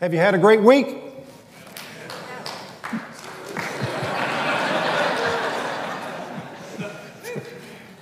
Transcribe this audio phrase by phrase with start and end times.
[0.00, 0.96] Have you had a great week?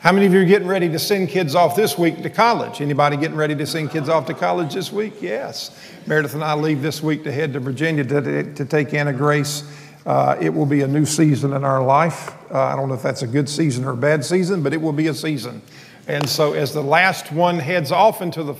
[0.01, 2.82] How many of you are getting ready to send kids off this week to college?
[2.82, 5.22] Anybody getting ready to send kids off to college this week?
[5.22, 5.74] Yes.
[6.06, 9.65] Meredith and I leave this week to head to Virginia to, to take Anna Grace.
[10.04, 12.35] Uh, it will be a new season in our life.
[12.53, 14.83] Uh, I don't know if that's a good season or a bad season, but it
[14.83, 15.63] will be a season.
[16.06, 18.55] And so, as the last one heads off into the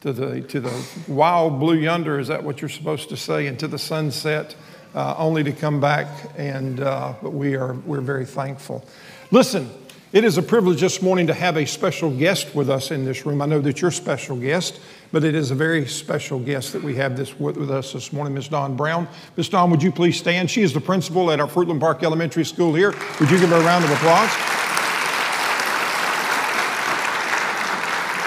[0.00, 3.46] to the to the wild blue yonder, is that what you're supposed to say?
[3.46, 4.54] and to the sunset,
[4.94, 6.06] uh, only to come back.
[6.36, 8.84] And uh, but we are we're very thankful.
[9.30, 9.70] Listen,
[10.12, 13.26] it is a privilege this morning to have a special guest with us in this
[13.26, 13.42] room.
[13.42, 14.80] I know that you're a special guest,
[15.12, 18.12] but it is a very special guest that we have this with, with us this
[18.12, 18.48] morning, Ms.
[18.48, 19.08] Dawn Brown.
[19.36, 19.48] Ms.
[19.48, 20.50] Dawn, would you please stand?
[20.50, 22.94] She is the principal at our Fruitland Park Elementary School here.
[23.20, 24.30] Would you give her a round of applause?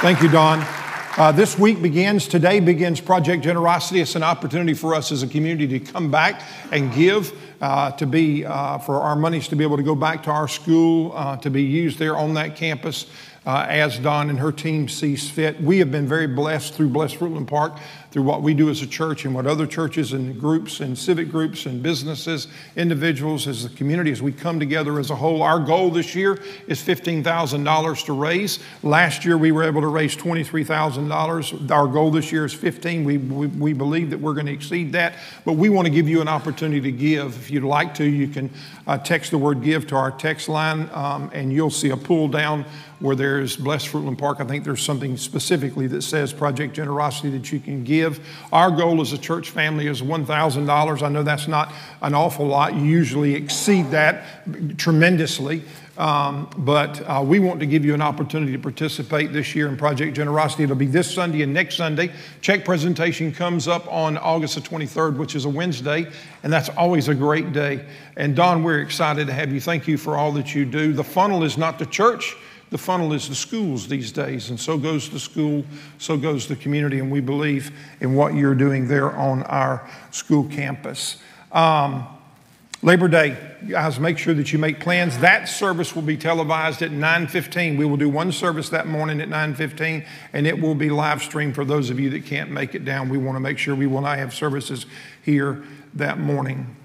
[0.02, 0.79] Thank you, Dawn.
[1.18, 4.00] Uh, this week begins, today begins Project Generosity.
[4.00, 8.06] It's an opportunity for us as a community to come back and give uh, to
[8.06, 11.36] be, uh, for our monies to be able to go back to our school, uh,
[11.38, 13.08] to be used there on that campus
[13.46, 15.60] uh, as Dawn and her team sees fit.
[15.60, 17.80] We have been very blessed through Blessed Fruitland Park,
[18.12, 21.30] through what we do as a church and what other churches and groups and civic
[21.30, 25.44] groups and businesses, individuals, as a community, as we come together as a whole.
[25.44, 28.60] Our goal this year is $15,000 to raise.
[28.82, 31.72] Last year we were able to raise $23,000.
[31.72, 33.04] Our goal this year is 15.
[33.04, 36.10] We, we, we believe that we're going to exceed that, but we want to give
[36.10, 37.36] you an opportunity to give.
[37.36, 38.50] If you'd like to, you can
[38.88, 42.28] uh, text the word give to our text line um, and you'll see a pull
[42.28, 42.66] down
[43.00, 47.52] where there's Blessed Fruitland Park, I think there's something specifically that says Project Generosity that
[47.52, 48.26] you can give.
[48.52, 51.02] Our goal as a church family is $1,000.
[51.02, 52.76] I know that's not an awful lot.
[52.76, 55.64] You usually exceed that tremendously.
[56.00, 59.76] Um, but uh, we want to give you an opportunity to participate this year in
[59.76, 60.64] Project Generosity.
[60.64, 62.14] It'll be this Sunday and next Sunday.
[62.40, 66.10] Check presentation comes up on August the 23rd, which is a Wednesday,
[66.44, 67.86] and that's always a great day.
[68.16, 69.60] And Dawn, we're excited to have you.
[69.60, 70.94] Thank you for all that you do.
[70.94, 72.38] The funnel is not the church.
[72.70, 75.66] The funnel is the schools these days, and so goes the school,
[75.98, 80.44] so goes the community, and we believe in what you're doing there on our school
[80.44, 81.18] campus.
[81.52, 82.08] Um,
[82.82, 83.36] Labor Day,
[83.68, 85.18] guys, make sure that you make plans.
[85.18, 87.76] That service will be televised at 9:15.
[87.76, 91.56] We will do one service that morning at 9:15, and it will be live streamed
[91.56, 93.10] for those of you that can't make it down.
[93.10, 94.86] We want to make sure we will not have services
[95.22, 95.64] here
[95.96, 96.76] that morning.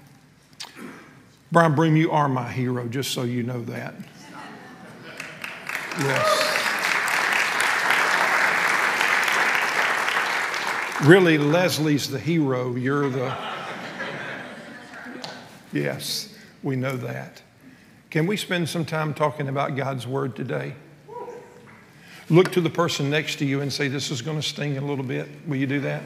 [1.51, 3.93] Brian Broom, you are my hero, just so you know that.
[5.99, 6.65] Yes.
[11.03, 12.75] Really, Leslie's the hero.
[12.75, 13.35] You're the.
[15.71, 17.41] Yes, we know that.
[18.09, 20.73] Can we spend some time talking about God's Word today?
[22.29, 24.81] Look to the person next to you and say, This is going to sting a
[24.81, 25.29] little bit.
[25.47, 26.01] Will you do that?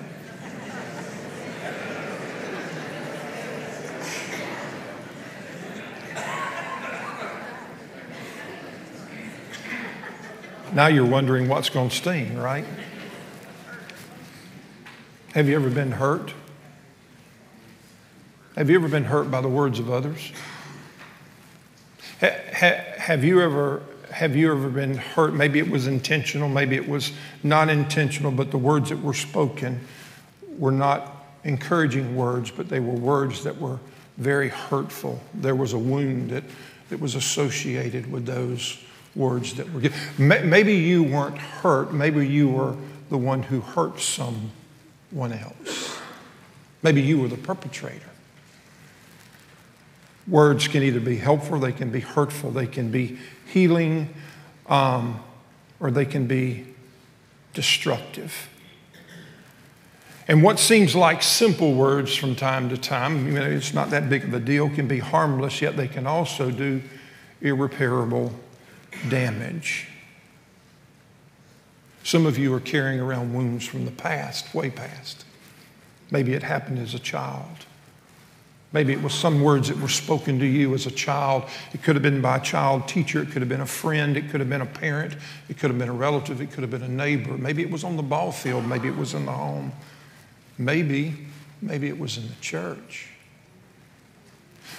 [10.79, 12.63] Now you're wondering what's going to sting, right?
[15.33, 16.33] Have you ever been hurt?
[18.55, 20.31] Have you ever been hurt by the words of others?
[22.21, 25.33] have you ever have you ever been hurt?
[25.33, 27.11] Maybe it was intentional, maybe it was
[27.43, 29.81] not intentional, but the words that were spoken
[30.57, 33.79] were not encouraging words, but they were words that were
[34.15, 35.21] very hurtful.
[35.33, 36.45] There was a wound that,
[36.87, 38.81] that was associated with those
[39.15, 39.97] words that were given.
[40.17, 42.75] Maybe you weren't hurt, maybe you were
[43.09, 44.51] the one who hurt someone
[45.33, 45.97] else.
[46.81, 48.05] Maybe you were the perpetrator.
[50.27, 53.17] Words can either be helpful, they can be hurtful, they can be
[53.47, 54.13] healing,
[54.67, 55.19] um,
[55.79, 56.67] or they can be
[57.53, 58.47] destructive.
[60.27, 64.09] And what seems like simple words from time to time, you know, it's not that
[64.09, 66.83] big of a deal, can be harmless, yet they can also do
[67.41, 68.31] irreparable
[69.09, 69.87] damage.
[72.03, 75.25] Some of you are carrying around wounds from the past, way past.
[76.11, 77.65] Maybe it happened as a child.
[78.71, 81.43] Maybe it was some words that were spoken to you as a child.
[81.73, 83.21] It could have been by a child teacher.
[83.21, 84.15] It could have been a friend.
[84.15, 85.15] It could have been a parent.
[85.49, 86.39] It could have been a relative.
[86.39, 87.35] It could have been a neighbor.
[87.35, 88.65] Maybe it was on the ball field.
[88.65, 89.71] Maybe it was in the home.
[90.59, 91.15] Maybe,
[91.61, 93.09] maybe it was in the church.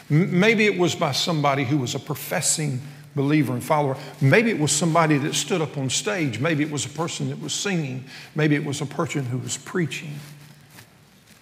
[0.09, 2.81] Maybe it was by somebody who was a professing
[3.15, 3.97] believer and follower.
[4.21, 6.39] Maybe it was somebody that stood up on stage.
[6.39, 8.05] Maybe it was a person that was singing.
[8.35, 10.19] Maybe it was a person who was preaching.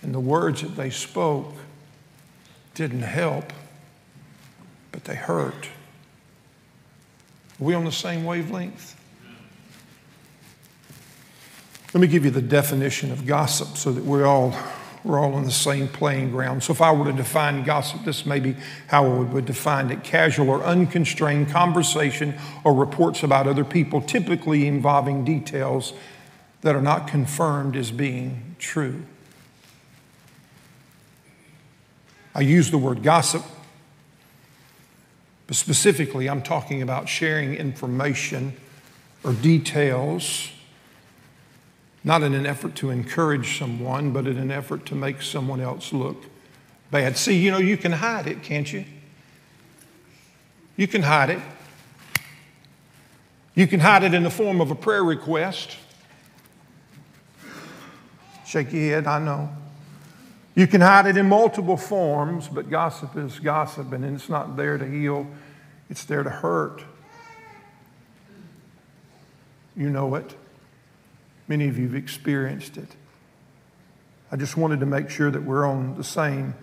[0.03, 1.55] And the words that they spoke
[2.75, 3.53] didn't help,
[4.93, 5.69] but they hurt.
[7.61, 8.95] Are we on the same wavelength?
[11.93, 14.55] Let me give you the definition of gossip so that we're all
[15.09, 16.63] we're all on the same playing ground.
[16.63, 18.55] So, if I were to define gossip, this may be
[18.89, 24.67] how I would define it casual or unconstrained conversation or reports about other people, typically
[24.67, 25.95] involving details
[26.61, 29.03] that are not confirmed as being true.
[32.35, 33.43] I use the word gossip,
[35.47, 38.55] but specifically, I'm talking about sharing information
[39.25, 40.53] or details
[42.05, 45.93] not in an effort to encourage someone, but in an effort to make someone else
[45.93, 46.25] look
[46.91, 47.17] bad.
[47.17, 48.85] See, you know, you can hide it, can't you?
[50.77, 51.41] You can hide it.
[53.55, 55.77] You can hide it in the form of a prayer request.
[58.47, 59.51] Shake your head, I know.
[60.55, 64.79] You can hide it in multiple forms, but gossip is gossip, and it's not there
[64.79, 65.27] to heal,
[65.91, 66.83] it's there to hurt.
[69.77, 70.35] You know it.
[71.49, 72.89] Many of you have experienced it.
[74.31, 76.55] I just wanted to make sure that we're on the same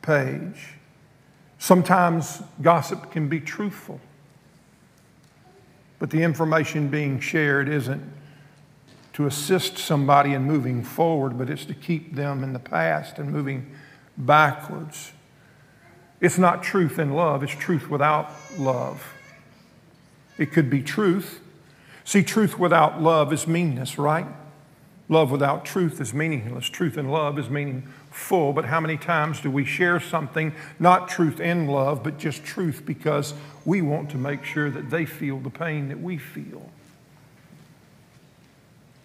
[0.00, 0.74] page.
[1.58, 4.00] Sometimes gossip can be truthful,
[5.98, 8.02] but the information being shared isn't
[9.12, 13.30] to assist somebody in moving forward, but it's to keep them in the past and
[13.30, 13.74] moving
[14.16, 15.12] backwards.
[16.20, 19.12] It's not truth in love, it's truth without love.
[20.38, 21.40] It could be truth,
[22.04, 24.26] See, truth without love is meanness, right?
[25.08, 26.68] Love without truth is meaningless.
[26.68, 28.52] Truth and love is meaningful.
[28.52, 32.82] But how many times do we share something, not truth and love, but just truth
[32.86, 36.70] because we want to make sure that they feel the pain that we feel?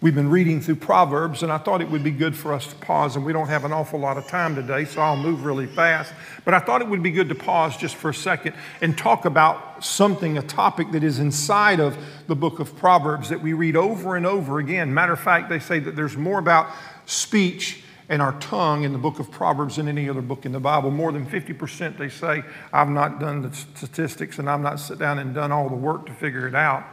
[0.02, 2.74] We've been reading through Proverbs, and I thought it would be good for us to
[2.76, 3.16] pause.
[3.16, 6.12] And we don't have an awful lot of time today, so I'll move really fast.
[6.44, 9.24] But I thought it would be good to pause just for a second and talk
[9.24, 11.96] about something, a topic that is inside of
[12.26, 14.92] the book of Proverbs that we read over and over again.
[14.92, 16.68] Matter of fact, they say that there's more about
[17.06, 20.60] speech and our tongue in the book of Proverbs than any other book in the
[20.60, 20.90] Bible.
[20.90, 25.18] More than 50%, they say, I've not done the statistics and I've not sat down
[25.18, 26.84] and done all the work to figure it out.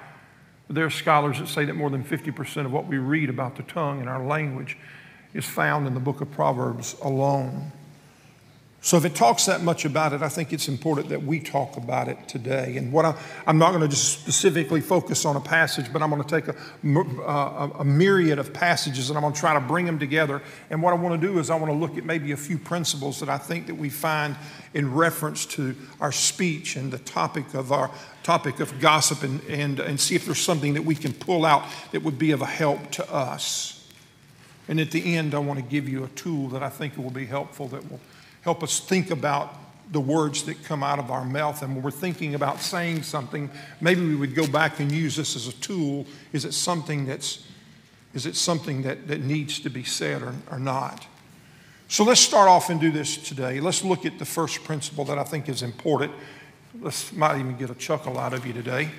[0.73, 3.63] There are scholars that say that more than 50% of what we read about the
[3.63, 4.75] tongue and our language
[5.33, 7.71] is found in the book of Proverbs alone.
[8.81, 11.77] So, if it talks that much about it, I think it's important that we talk
[11.77, 12.75] about it today.
[12.75, 13.15] And what I,
[13.47, 16.49] am not going to just specifically focus on a passage, but I'm going to take
[16.49, 16.55] a,
[17.23, 20.41] uh, a, a myriad of passages and I'm going to try to bring them together.
[20.69, 22.57] And what I want to do is I want to look at maybe a few
[22.57, 24.35] principles that I think that we find
[24.73, 27.89] in reference to our speech and the topic of our
[28.23, 31.65] topic of gossip, and, and, and see if there's something that we can pull out
[31.91, 33.87] that would be of a help to us.
[34.67, 37.11] And at the end, I want to give you a tool that I think will
[37.11, 37.99] be helpful that will
[38.41, 39.55] help us think about
[39.91, 41.61] the words that come out of our mouth.
[41.61, 43.49] And when we're thinking about saying something,
[43.81, 46.05] maybe we would go back and use this as a tool.
[46.31, 47.45] Is it something that's
[48.13, 51.07] is it something that, that needs to be said or, or not?
[51.87, 53.59] So let's start off and do this today.
[53.59, 56.11] Let's look at the first principle that I think is important.
[56.81, 58.89] Let's might even get a chuckle out of you today.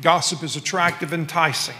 [0.00, 1.74] Gossip is attractive, enticing.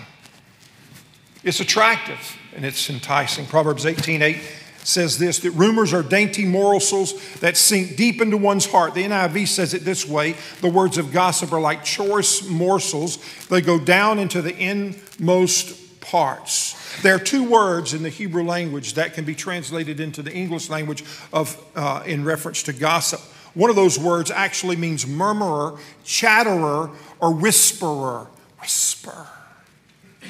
[1.44, 3.46] It's attractive and it's enticing.
[3.46, 4.36] Proverbs 18 8
[4.78, 8.94] says this that rumors are dainty morsels that sink deep into one's heart.
[8.94, 13.60] The NIV says it this way the words of gossip are like choice morsels, they
[13.60, 16.74] go down into the inmost parts.
[17.02, 20.68] There are two words in the Hebrew language that can be translated into the English
[20.68, 23.20] language of, uh, in reference to gossip.
[23.54, 28.26] One of those words actually means murmurer, chatterer, or whisperer.
[28.60, 29.26] Whisper,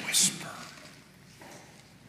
[0.06, 0.48] whisper.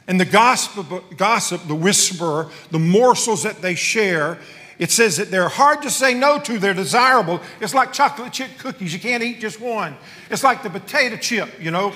[0.07, 4.37] And the gossip, gossip, the whisperer, the morsels that they share,
[4.77, 7.39] it says that they're hard to say no to, they're desirable.
[7.61, 9.95] It's like chocolate chip cookies, you can't eat just one.
[10.29, 11.93] It's like the potato chip, you know.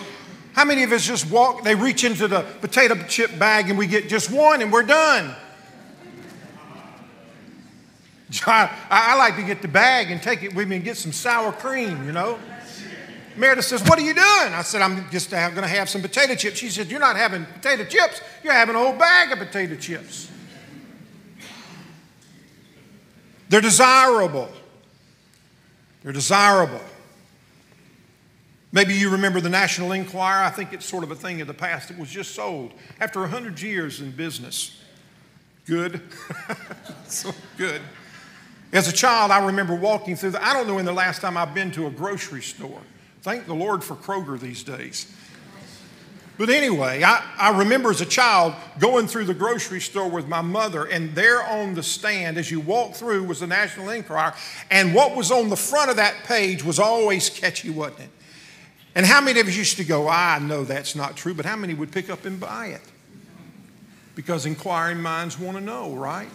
[0.54, 3.86] How many of us just walk, they reach into the potato chip bag and we
[3.86, 5.36] get just one and we're done?
[8.46, 11.12] I, I like to get the bag and take it with me and get some
[11.12, 12.40] sour cream, you know.
[13.36, 14.54] Meredith says, What are you doing?
[14.54, 16.58] I said, I'm just going to have some potato chips.
[16.58, 20.30] She said, You're not having potato chips, you're having a whole bag of potato chips.
[23.50, 24.50] They're desirable.
[26.04, 26.82] They're desirable.
[28.72, 30.44] Maybe you remember the National Enquirer.
[30.44, 31.90] I think it's sort of a thing of the past.
[31.90, 34.80] It was just sold after 100 years in business.
[35.66, 36.02] Good.
[37.08, 37.82] so good.
[38.72, 41.38] As a child, I remember walking through the, I don't know when the last time
[41.38, 42.82] I've been to a grocery store.
[43.22, 45.12] Thank the Lord for Kroger these days.
[46.38, 50.40] But anyway, I, I remember as a child going through the grocery store with my
[50.40, 54.34] mother, and there on the stand, as you walk through, was the National Enquirer.
[54.72, 58.10] And what was on the front of that page was always catchy, wasn't it?
[58.96, 61.58] And how many of us used to go, I know that's not true, but how
[61.58, 62.82] many would pick up and buy it?
[64.16, 66.30] Because inquiring minds want to know, right?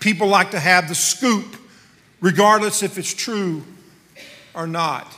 [0.00, 1.56] People like to have the scoop,
[2.20, 3.64] regardless if it's true
[4.54, 5.16] or not.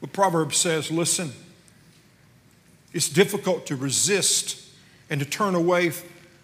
[0.00, 1.32] The Proverbs says, listen,
[2.92, 4.60] it's difficult to resist
[5.08, 5.92] and to turn away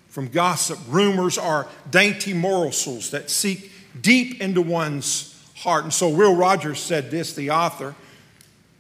[0.09, 0.79] from gossip.
[0.89, 3.71] Rumors are dainty morsels that seek
[4.01, 5.85] deep into one's heart.
[5.85, 7.95] And so Will Rogers said this, the author.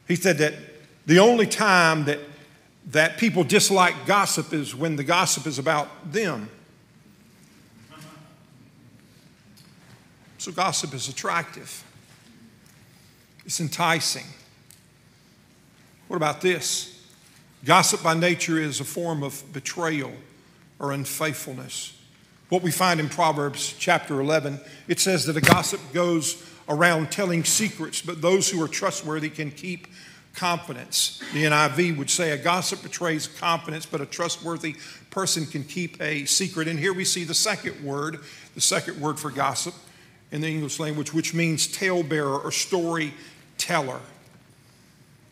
[0.08, 0.54] He said that
[1.06, 2.18] the only time that,
[2.86, 6.48] that people dislike gossip is when the gossip is about them.
[10.40, 11.84] So gossip is attractive,
[13.44, 14.24] it's enticing.
[16.08, 17.04] What about this?
[17.62, 20.12] Gossip by nature is a form of betrayal
[20.78, 21.94] or unfaithfulness.
[22.48, 27.44] What we find in Proverbs chapter 11, it says that a gossip goes around telling
[27.44, 29.88] secrets, but those who are trustworthy can keep
[30.34, 31.22] confidence.
[31.34, 34.74] The NIV would say a gossip betrays confidence, but a trustworthy
[35.10, 36.66] person can keep a secret.
[36.66, 38.20] And here we see the second word,
[38.54, 39.74] the second word for gossip
[40.32, 44.00] in the English language, which means talebearer or storyteller.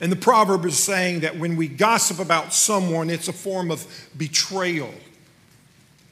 [0.00, 3.86] And the proverb is saying that when we gossip about someone, it's a form of
[4.16, 4.92] betrayal,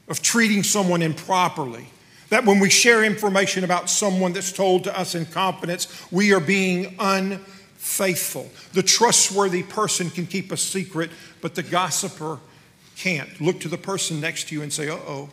[0.09, 1.87] of treating someone improperly.
[2.31, 6.41] That when we share information about someone that's told to us in confidence, we are
[6.41, 8.51] being unfaithful.
[8.73, 12.41] The trustworthy person can keep a secret, but the gossiper
[12.97, 13.41] can't.
[13.41, 15.31] Look to the person next to you and say, uh oh,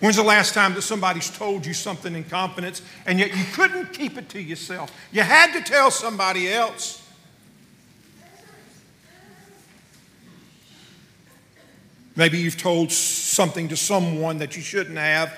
[0.00, 3.92] When's the last time that somebody's told you something in confidence and yet you couldn't
[3.94, 4.90] keep it to yourself?
[5.10, 7.02] You had to tell somebody else.
[12.14, 15.36] Maybe you've told something to someone that you shouldn't have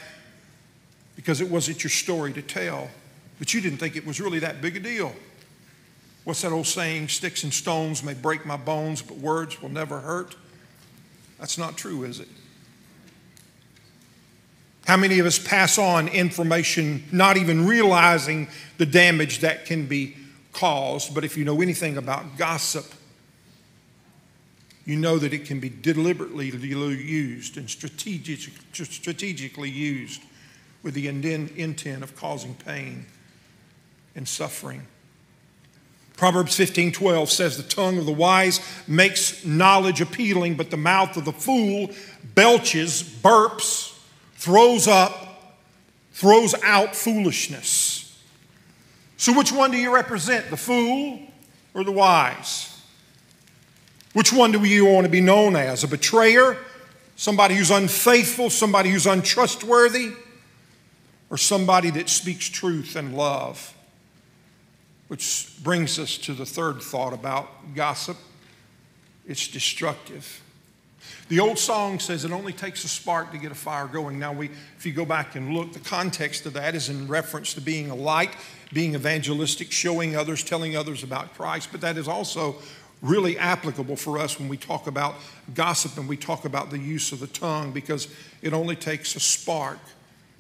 [1.17, 2.89] because it wasn't your story to tell,
[3.41, 5.13] but you didn't think it was really that big a deal.
[6.23, 7.09] What's that old saying?
[7.09, 10.37] Sticks and stones may break my bones, but words will never hurt.
[11.41, 12.29] That's not true, is it?
[14.89, 20.17] How many of us pass on information not even realizing the damage that can be
[20.55, 21.15] caused?
[21.15, 22.87] But if you know anything about gossip,
[24.87, 30.23] you know that it can be deliberately used and strategic, strategically used
[30.83, 33.05] with the intent of causing pain
[34.17, 34.87] and suffering.
[36.17, 41.19] Proverbs 15 12 says, The tongue of the wise makes knowledge appealing, but the mouth
[41.19, 41.91] of the fool
[42.35, 43.88] belches, burps,
[44.39, 45.57] throws up,
[46.13, 48.19] throws out foolishness.
[49.17, 51.21] So, which one do you represent, the fool
[51.75, 52.81] or the wise?
[54.15, 55.85] Which one do you want to be known as?
[55.85, 56.57] A betrayer?
[57.17, 58.49] Somebody who's unfaithful?
[58.49, 60.13] Somebody who's untrustworthy?
[61.31, 63.75] Or somebody that speaks truth and love?
[65.09, 68.17] Which brings us to the third thought about gossip
[69.29, 70.41] it's destructive.
[71.29, 74.19] The old song says it only takes a spark to get a fire going.
[74.19, 77.53] Now, we, if you go back and look, the context of that is in reference
[77.55, 78.35] to being a light,
[78.73, 81.69] being evangelistic, showing others, telling others about Christ.
[81.71, 82.57] But that is also
[83.03, 85.17] really applicable for us when we talk about
[85.55, 88.09] gossip and we talk about the use of the tongue because
[88.41, 89.79] it only takes a spark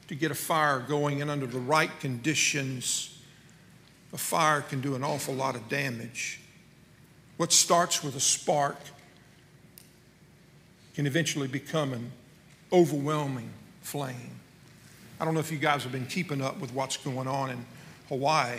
[0.09, 3.21] to get a fire going, and under the right conditions,
[4.15, 6.41] a fire can do an awful lot of damage.
[7.37, 8.77] What starts with a spark
[10.99, 12.11] can eventually become an
[12.73, 13.49] overwhelming
[13.83, 14.41] flame.
[15.21, 17.65] I don't know if you guys have been keeping up with what's going on in
[18.09, 18.59] Hawaii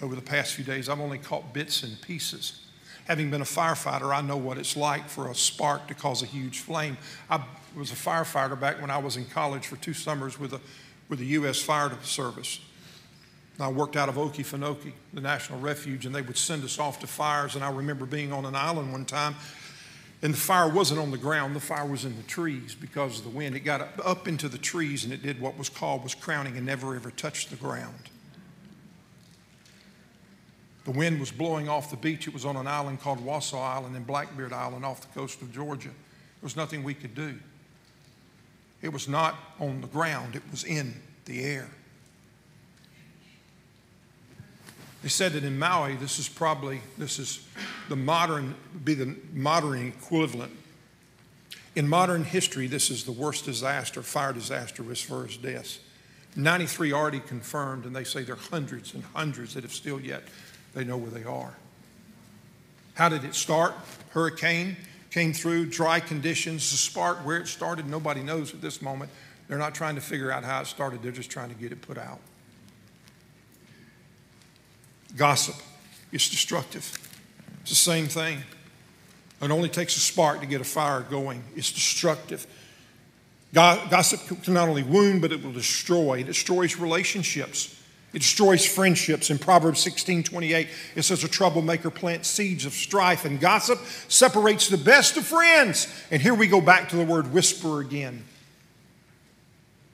[0.00, 0.88] over the past few days.
[0.88, 2.64] I've only caught bits and pieces.
[3.08, 6.26] Having been a firefighter, I know what it's like for a spark to cause a
[6.26, 6.98] huge flame.
[7.28, 7.44] I
[7.74, 10.60] was a firefighter back when I was in college for two summers with, a,
[11.08, 11.60] with the U.S.
[11.60, 12.60] Fire Service.
[13.58, 17.08] I worked out of Okefenokee, the National Refuge, and they would send us off to
[17.08, 17.56] fires.
[17.56, 19.34] And I remember being on an island one time
[20.22, 23.24] and the fire wasn't on the ground, the fire was in the trees because of
[23.24, 23.54] the wind.
[23.54, 26.64] It got up into the trees and it did what was called was crowning and
[26.64, 28.10] never ever touched the ground.
[30.84, 32.28] The wind was blowing off the beach.
[32.28, 35.52] It was on an island called Wassaw Island and Blackbeard Island off the coast of
[35.52, 35.88] Georgia.
[35.88, 37.34] There was nothing we could do.
[38.82, 40.94] It was not on the ground, it was in
[41.24, 41.68] the air.
[45.06, 47.46] They said that in Maui, this is probably, this is
[47.88, 50.50] the modern, be the modern equivalent.
[51.76, 55.78] In modern history, this is the worst disaster, fire disaster as far as deaths.
[56.34, 60.24] 93 already confirmed, and they say there are hundreds and hundreds that have still yet,
[60.74, 61.54] they know where they are.
[62.94, 63.74] How did it start?
[64.08, 64.76] Hurricane
[65.12, 69.12] came through, dry conditions, the spark, where it started, nobody knows at this moment.
[69.46, 71.80] They're not trying to figure out how it started, they're just trying to get it
[71.80, 72.18] put out.
[75.16, 75.56] Gossip.
[76.12, 76.98] it's destructive.
[77.62, 78.38] It's the same thing.
[79.42, 81.42] It only takes a spark to get a fire going.
[81.54, 82.46] It's destructive.
[83.52, 86.20] Gossip can not only wound, but it will destroy.
[86.20, 87.82] It destroys relationships.
[88.12, 89.30] It destroys friendships.
[89.30, 94.68] In Proverbs 16 28, it says, A troublemaker plants seeds of strife, and gossip separates
[94.68, 95.86] the best of friends.
[96.10, 98.24] And here we go back to the word whisper again.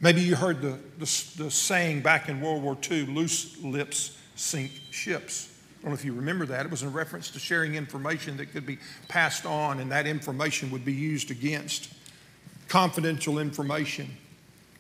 [0.01, 4.71] Maybe you heard the, the, the saying back in World War II loose lips sink
[4.91, 5.49] ships.
[5.79, 6.65] I don't know if you remember that.
[6.65, 8.79] It was in reference to sharing information that could be
[9.09, 11.93] passed on, and that information would be used against.
[12.69, 14.17] Confidential information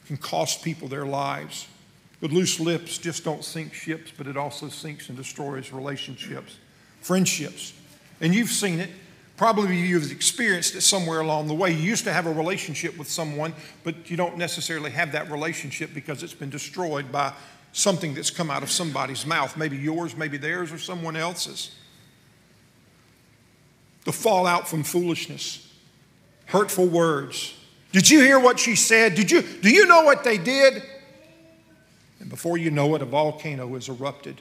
[0.06, 1.66] can cost people their lives.
[2.20, 6.56] But loose lips just don't sink ships, but it also sinks and destroys relationships,
[7.00, 7.72] friendships.
[8.20, 8.90] And you've seen it.
[9.42, 11.72] Probably you've experienced it somewhere along the way.
[11.72, 15.92] You used to have a relationship with someone, but you don't necessarily have that relationship
[15.92, 17.32] because it's been destroyed by
[17.72, 21.72] something that's come out of somebody's mouth, maybe yours, maybe theirs, or someone else's.
[24.04, 25.74] The fallout from foolishness,
[26.46, 27.52] hurtful words.
[27.90, 29.16] Did you hear what she said?
[29.16, 30.84] Did you, do you know what they did?
[32.20, 34.40] And before you know it, a volcano has erupted.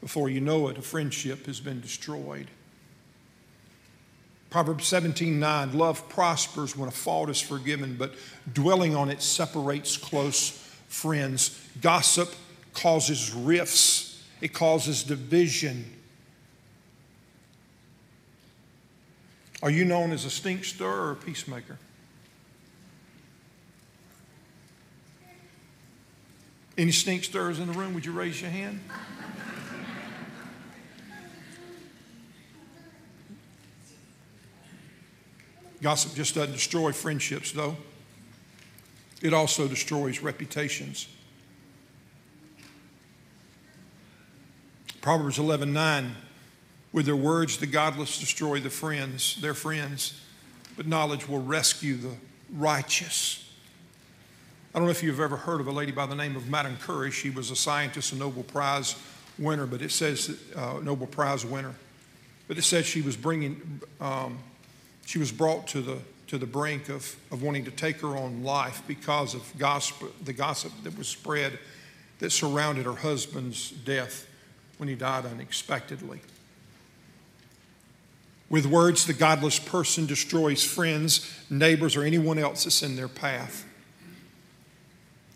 [0.00, 2.48] Before you know it, a friendship has been destroyed.
[4.54, 8.14] Proverbs 17 9, love prospers when a fault is forgiven, but
[8.52, 10.50] dwelling on it separates close
[10.86, 11.60] friends.
[11.80, 12.32] Gossip
[12.72, 15.84] causes rifts, it causes division.
[19.60, 21.76] Are you known as a stink stirrer or a peacemaker?
[26.78, 27.92] Any stink stirrers in the room?
[27.94, 28.78] Would you raise your hand?
[35.84, 37.76] Gossip just doesn't destroy friendships, though.
[39.20, 41.06] It also destroys reputations.
[45.02, 46.16] Proverbs 11 9.
[46.94, 50.18] With their words, the godless destroy the friends, their friends,
[50.74, 52.14] but knowledge will rescue the
[52.54, 53.46] righteous.
[54.74, 56.78] I don't know if you've ever heard of a lady by the name of Madame
[56.82, 57.10] Curie.
[57.10, 58.96] She was a scientist, a Nobel Prize
[59.38, 61.74] winner, but it says uh, Nobel Prize winner.
[62.48, 64.38] But it says she was bringing, um,
[65.04, 68.42] she was brought to the to the brink of, of wanting to take her own
[68.42, 71.58] life because of gossip, the gossip that was spread
[72.18, 74.26] that surrounded her husband's death
[74.78, 76.20] when he died unexpectedly.
[78.50, 83.64] With words, the godless person destroys friends, neighbors, or anyone else that's in their path.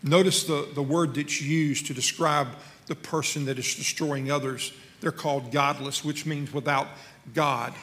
[0.01, 2.47] Notice the, the word that's used to describe
[2.87, 4.73] the person that is destroying others.
[5.01, 6.87] They're called godless, which means without
[7.33, 7.73] God.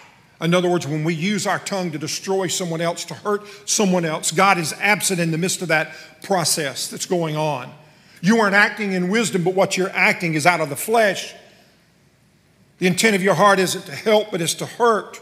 [0.41, 4.05] In other words, when we use our tongue to destroy someone else, to hurt someone
[4.05, 7.73] else, God is absent in the midst of that process that's going on.
[8.21, 11.35] You aren't acting in wisdom, but what you're acting is out of the flesh.
[12.79, 15.21] The intent of your heart isn't to help, but is to hurt.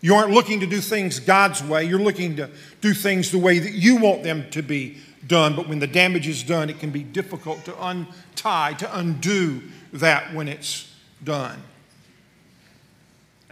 [0.00, 1.84] You aren't looking to do things God's way.
[1.84, 5.56] You're looking to do things the way that you want them to be done.
[5.56, 9.62] But when the damage is done, it can be difficult to untie, to undo
[9.94, 11.60] that when it's done.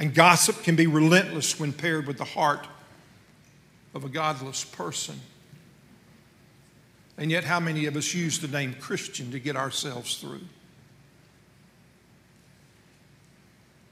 [0.03, 2.67] And gossip can be relentless when paired with the heart
[3.95, 5.21] of a godless person.
[7.17, 10.41] And yet, how many of us use the name Christian to get ourselves through?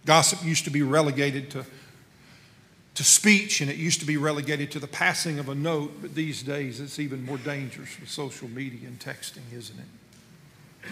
[0.04, 1.64] Gossip used to be relegated to,
[2.96, 6.16] to speech and it used to be relegated to the passing of a note, but
[6.16, 10.90] these days it's even more dangerous with social media and texting, isn't it?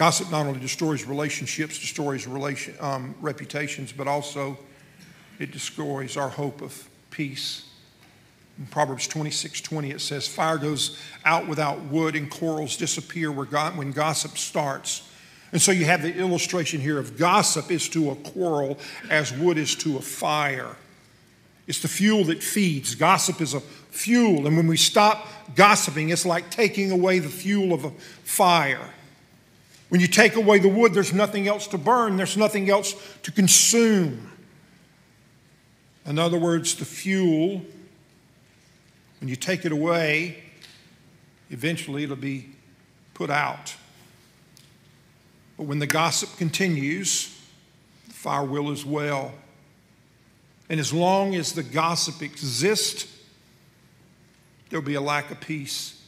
[0.00, 4.56] Gossip not only destroys relationships, destroys relation, um, reputations, but also
[5.38, 7.68] it destroys our hope of peace.
[8.56, 13.90] In Proverbs 26 20, it says, Fire goes out without wood, and quarrels disappear when
[13.90, 15.06] gossip starts.
[15.52, 18.78] And so you have the illustration here of gossip is to a quarrel
[19.10, 20.76] as wood is to a fire.
[21.66, 22.94] It's the fuel that feeds.
[22.94, 24.46] Gossip is a fuel.
[24.46, 27.90] And when we stop gossiping, it's like taking away the fuel of a
[28.24, 28.88] fire.
[29.90, 33.32] When you take away the wood, there's nothing else to burn, there's nothing else to
[33.32, 34.30] consume.
[36.06, 37.62] In other words, the fuel,
[39.20, 40.42] when you take it away,
[41.50, 42.50] eventually it'll be
[43.14, 43.74] put out.
[45.56, 47.36] But when the gossip continues,
[48.06, 49.34] the fire will as well.
[50.70, 53.12] And as long as the gossip exists,
[54.68, 55.99] there'll be a lack of peace.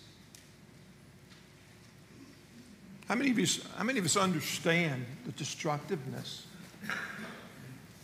[3.09, 6.47] How many of us, how many of us understand the destructiveness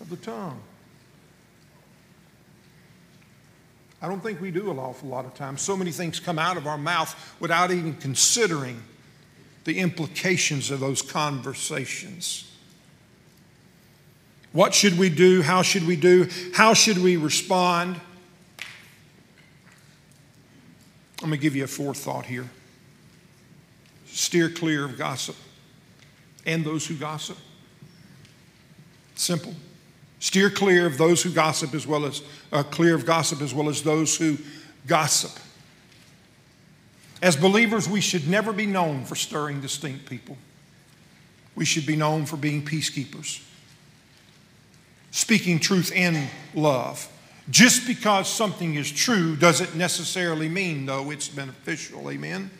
[0.00, 0.60] of the tongue?
[4.00, 5.60] I don't think we do an awful lot of times.
[5.60, 8.82] So many things come out of our mouth without even considering
[9.64, 12.44] the implications of those conversations.
[14.52, 15.42] What should we do?
[15.42, 16.28] How should we do?
[16.54, 18.00] How should we respond?
[21.20, 22.48] Let me give you a fourth thought here.
[24.18, 25.36] Steer clear of gossip
[26.44, 27.38] and those who gossip.
[29.14, 29.54] Simple.
[30.18, 33.68] Steer clear of those who gossip as well as uh, clear of gossip as well
[33.68, 34.36] as those who
[34.88, 35.40] gossip.
[37.22, 40.36] As believers, we should never be known for stirring distinct people.
[41.54, 43.40] We should be known for being peacekeepers,
[45.12, 46.26] speaking truth in
[46.56, 47.08] love.
[47.50, 52.10] Just because something is true doesn't necessarily mean, though, it's beneficial.
[52.10, 52.50] Amen?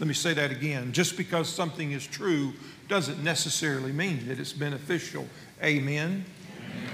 [0.00, 0.92] Let me say that again.
[0.92, 2.54] Just because something is true
[2.88, 5.28] doesn't necessarily mean that it's beneficial.
[5.62, 6.24] Amen?
[6.56, 6.90] Amen.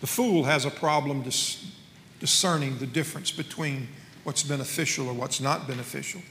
[0.00, 1.64] The fool has a problem dis-
[2.18, 3.86] discerning the difference between
[4.24, 6.22] what's beneficial or what's not beneficial.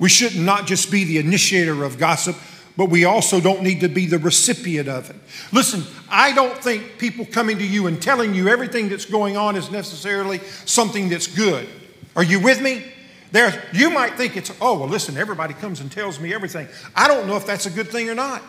[0.00, 2.36] We should not just be the initiator of gossip,
[2.76, 5.16] but we also don't need to be the recipient of it.
[5.52, 9.54] Listen, I don't think people coming to you and telling you everything that's going on
[9.54, 11.68] is necessarily something that's good.
[12.16, 12.82] Are you with me?
[13.30, 16.66] There, you might think it's, oh, well, listen, everybody comes and tells me everything.
[16.94, 18.42] I don't know if that's a good thing or not.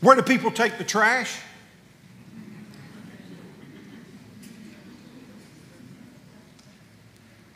[0.00, 1.38] Where do people take the trash?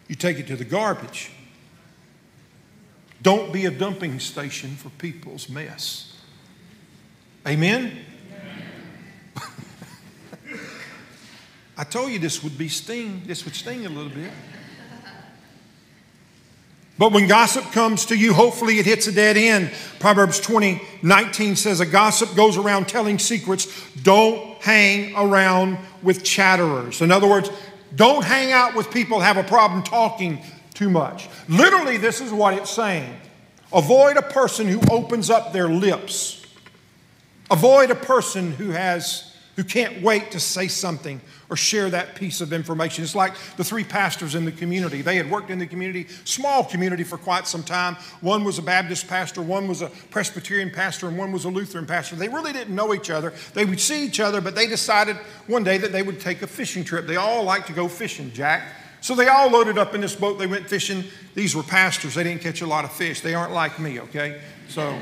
[0.09, 1.31] You take it to the garbage.
[3.23, 6.21] Don't be a dumping station for people's mess.
[7.47, 8.05] Amen?
[11.77, 14.31] I told you this would be sting, this would sting a little bit.
[16.99, 19.73] But when gossip comes to you, hopefully it hits a dead end.
[19.99, 23.67] Proverbs 20, 19 says, A gossip goes around telling secrets.
[24.03, 27.01] Don't hang around with chatterers.
[27.01, 27.51] In other words,
[27.97, 30.43] don't hang out with people who have a problem talking
[30.75, 31.29] too much.
[31.49, 33.13] Literally, this is what it's saying.
[33.73, 36.45] Avoid a person who opens up their lips.
[37.51, 42.41] Avoid a person who has who can't wait to say something or share that piece
[42.41, 43.05] of information.
[43.05, 45.03] It's like the three pastors in the community.
[45.03, 47.97] They had worked in the community, small community for quite some time.
[48.23, 51.87] One was a Baptist pastor, one was a Presbyterian pastor, and one was a Lutheran
[51.87, 52.17] pastor.
[52.17, 53.35] They really didn't know each other.
[53.53, 56.47] They would see each other, but they decided one day that they would take a
[56.47, 57.07] fishing trip.
[57.07, 58.63] They all like to go fishing, Jack.
[59.03, 60.39] So they all loaded up in this boat.
[60.39, 61.05] They went fishing.
[61.35, 62.15] These were pastors.
[62.15, 63.21] They didn't catch a lot of fish.
[63.21, 64.41] They aren't like me, okay?
[64.69, 64.97] So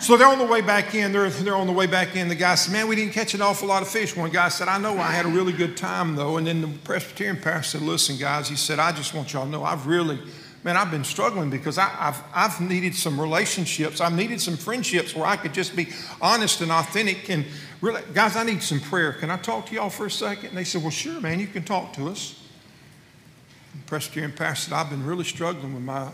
[0.00, 1.12] so they're on the way back in.
[1.12, 2.28] They're, they're on the way back in.
[2.28, 4.16] The guy said, Man, we didn't catch an awful lot of fish.
[4.16, 6.36] One guy said, I know I had a really good time, though.
[6.36, 9.50] And then the Presbyterian pastor said, Listen, guys, he said, I just want y'all to
[9.50, 10.18] know I've really,
[10.62, 14.00] man, I've been struggling because I, have I've needed some relationships.
[14.00, 15.88] I've needed some friendships where I could just be
[16.20, 17.28] honest and authentic.
[17.28, 17.44] And
[17.80, 19.12] really, guys, I need some prayer.
[19.12, 20.50] Can I talk to y'all for a second?
[20.50, 22.40] And they said, Well, sure, man, you can talk to us.
[23.74, 26.08] And Presbyterian pastor said, I've been really struggling with my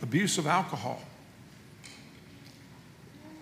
[0.00, 1.02] abuse of alcohol.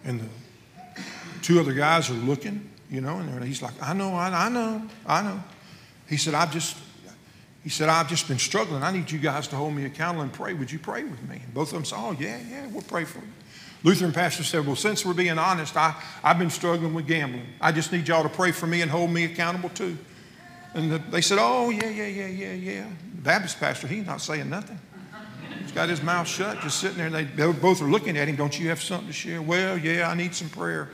[0.07, 1.03] And the
[1.43, 4.83] two other guys are looking, you know, and he's like, I know, I, I know,
[5.05, 5.43] I know.
[6.09, 6.77] He said, I've just,
[7.65, 8.85] he said, I've just been struggling.
[8.85, 10.55] I need you guys to hold me accountable and pray.
[10.55, 11.41] Would you pray with me?
[11.45, 13.33] And both of them said, Oh, yeah, yeah, we'll pray for you.
[13.83, 17.47] Lutheran pastor said, Well, since we're being honest, I, I've been struggling with gambling.
[17.61, 19.99] I just need y'all to pray for me and hold me accountable too.
[20.75, 22.87] And the, they said, Oh, yeah, yeah, yeah, yeah, yeah.
[23.15, 24.79] Baptist pastor, he's not saying nothing
[25.77, 27.07] got his mouth shut, just sitting there.
[27.07, 28.37] And they, they both are looking at him.
[28.37, 29.43] Don't you have something to share?
[29.43, 30.89] Well, yeah, I need some prayer.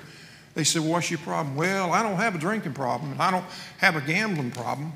[0.55, 1.55] They said, well, What's your problem?
[1.55, 3.45] Well, I don't have a drinking problem, and I don't
[3.79, 4.93] have a gambling problem.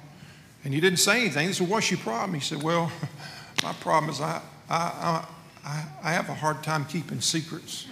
[0.65, 1.47] And he didn't say anything.
[1.47, 2.35] They said, What's your problem?
[2.35, 2.91] He said, Well,
[3.63, 5.25] my problem is I, I,
[5.65, 7.87] I, I have a hard time keeping secrets.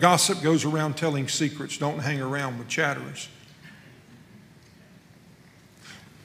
[0.00, 1.78] Gossip goes around telling secrets.
[1.78, 3.28] Don't hang around with chatterers.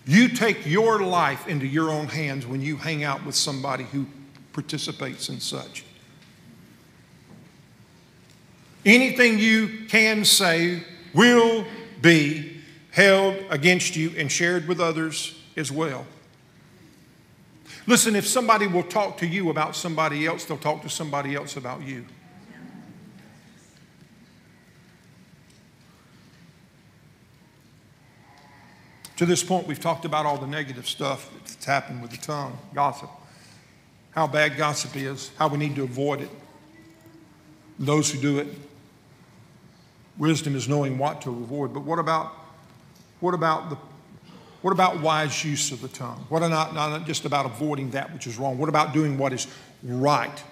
[0.08, 4.06] You take your life into your own hands when you hang out with somebody who
[4.54, 5.84] participates in such.
[8.86, 10.84] Anything you can say
[11.14, 11.66] will
[12.02, 12.62] be
[12.92, 16.06] held against you and shared with others as well.
[17.88, 21.58] Listen, if somebody will talk to you about somebody else, they'll talk to somebody else
[21.58, 22.06] about you.
[29.18, 32.58] To this point, we've talked about all the negative stuff that's happened with the tongue,
[32.74, 33.10] gossip,
[34.12, 36.30] how bad gossip is, how we need to avoid it.
[37.80, 38.48] Those who do it,
[40.18, 41.74] wisdom is knowing what to avoid.
[41.74, 42.34] But what about,
[43.20, 43.78] what about the
[44.66, 46.26] what about wise use of the tongue?
[46.28, 48.58] What not, not just about avoiding that which is wrong?
[48.58, 49.46] What about doing what is
[49.84, 50.44] right?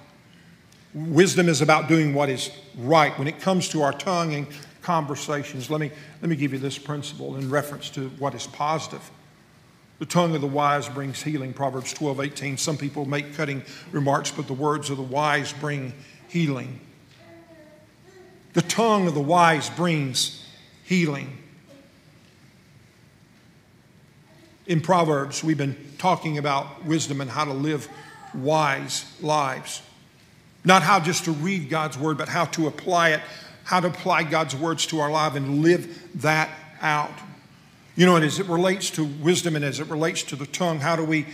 [0.93, 3.17] Wisdom is about doing what is right.
[3.17, 4.47] When it comes to our tongue and
[4.83, 5.91] conversations, let me,
[6.21, 9.09] let me give you this principle in reference to what is positive.
[9.99, 12.57] The tongue of the wise brings healing, Proverbs 12, 18.
[12.57, 15.93] Some people make cutting remarks, but the words of the wise bring
[16.27, 16.79] healing.
[18.53, 20.45] The tongue of the wise brings
[20.83, 21.37] healing.
[24.65, 27.87] In Proverbs, we've been talking about wisdom and how to live
[28.33, 29.81] wise lives.
[30.65, 33.21] Not how just to read God's word, but how to apply it,
[33.63, 36.49] how to apply God's words to our life and live that
[36.81, 37.11] out.
[37.95, 40.79] You know, and as it relates to wisdom and as it relates to the tongue,
[40.79, 41.25] how do we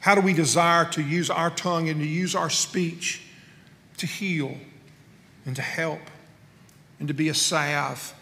[0.00, 3.20] how do we desire to use our tongue and to use our speech
[3.98, 4.56] to heal
[5.44, 6.00] and to help
[6.98, 8.14] and to be a salve,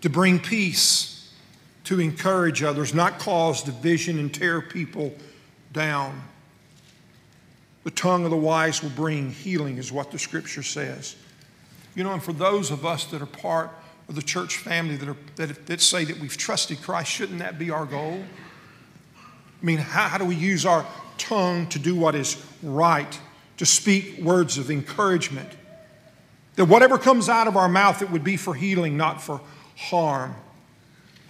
[0.00, 1.30] to bring peace,
[1.84, 5.12] to encourage others, not cause division and tear people
[5.72, 6.22] down.
[7.84, 11.16] The tongue of the wise will bring healing, is what the scripture says.
[11.94, 13.70] You know, and for those of us that are part
[14.08, 17.58] of the church family that, are, that, that say that we've trusted Christ, shouldn't that
[17.58, 18.22] be our goal?
[19.60, 20.86] I mean, how, how do we use our
[21.18, 23.18] tongue to do what is right,
[23.58, 25.50] to speak words of encouragement?
[26.56, 29.40] That whatever comes out of our mouth, it would be for healing, not for
[29.76, 30.34] harm.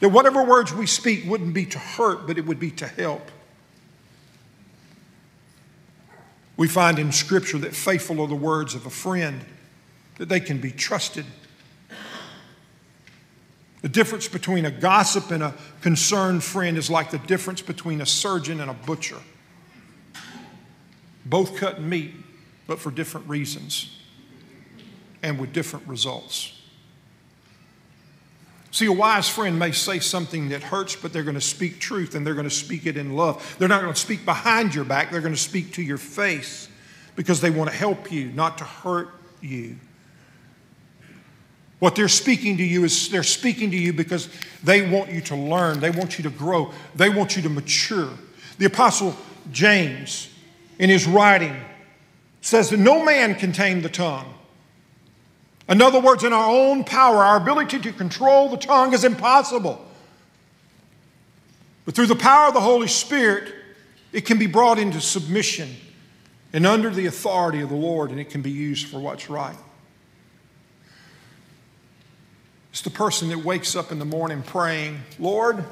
[0.01, 3.31] That whatever words we speak wouldn't be to hurt, but it would be to help.
[6.57, 9.45] We find in Scripture that faithful are the words of a friend,
[10.21, 11.25] that they can be trusted.
[13.81, 18.07] The difference between a gossip and a concerned friend is like the difference between a
[18.07, 19.17] surgeon and a butcher.
[21.25, 22.13] Both cut meat,
[22.67, 23.99] but for different reasons
[25.23, 26.53] and with different results.
[28.73, 32.15] See, a wise friend may say something that hurts, but they're going to speak truth
[32.15, 33.57] and they're going to speak it in love.
[33.59, 36.69] They're not going to speak behind your back, they're going to speak to your face
[37.17, 39.09] because they want to help you, not to hurt
[39.41, 39.77] you.
[41.81, 44.29] What they're speaking to you is they're speaking to you because
[44.63, 48.11] they want you to learn, they want you to grow, they want you to mature.
[48.59, 49.17] The Apostle
[49.51, 50.29] James,
[50.79, 51.57] in his writing,
[52.43, 54.35] says that no man can tame the tongue.
[55.69, 59.83] In other words, in our own power, our ability to control the tongue is impossible.
[61.87, 63.55] But through the power of the Holy Spirit,
[64.13, 65.77] it can be brought into submission
[66.53, 69.57] and under the authority of the Lord, and it can be used for what's right.
[72.71, 75.65] It's the person that wakes up in the morning praying, Lord,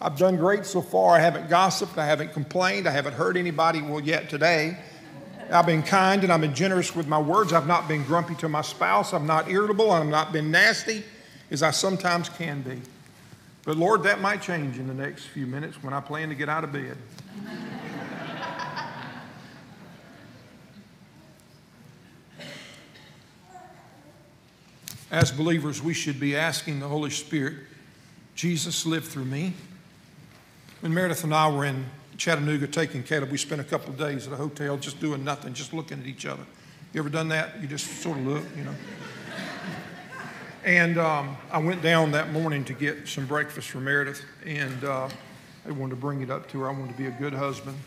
[0.00, 1.16] I've done great so far.
[1.16, 4.78] I haven't gossiped, I haven't complained, I haven't hurt anybody well yet today.
[5.50, 7.52] I've been kind and I've been generous with my words.
[7.52, 9.12] I've not been grumpy to my spouse.
[9.12, 9.90] I'm not irritable.
[9.90, 11.04] I've not been nasty
[11.50, 12.80] as I sometimes can be.
[13.64, 16.48] But Lord, that might change in the next few minutes when I plan to get
[16.48, 16.96] out of bed.
[25.14, 27.54] As believers, we should be asking the Holy Spirit,
[28.34, 29.52] Jesus, live through me.
[30.80, 33.30] When Meredith and I were in Chattanooga taking Caleb.
[33.30, 36.06] We spent a couple of days at a hotel just doing nothing, just looking at
[36.06, 36.42] each other.
[36.92, 37.62] You ever done that?
[37.62, 38.74] You just sort of look, you know.
[40.64, 45.08] And um, I went down that morning to get some breakfast for Meredith, and uh,
[45.64, 46.68] I wanted to bring it up to her.
[46.68, 47.78] I wanted to be a good husband.